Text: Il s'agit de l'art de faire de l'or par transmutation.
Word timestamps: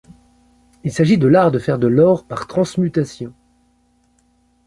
Il 0.83 0.91
s'agit 0.91 1.19
de 1.19 1.27
l'art 1.27 1.51
de 1.51 1.59
faire 1.59 1.77
de 1.77 1.85
l'or 1.85 2.25
par 2.25 2.47
transmutation. 2.47 3.33